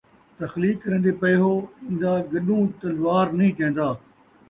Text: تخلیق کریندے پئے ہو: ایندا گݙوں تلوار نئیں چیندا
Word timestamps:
تخلیق 0.39 0.75
کریندے 0.83 1.11
پئے 1.19 1.35
ہو: 1.41 1.53
ایندا 1.85 2.13
گݙوں 2.31 2.63
تلوار 2.79 3.27
نئیں 3.37 3.55
چیندا 3.57 3.87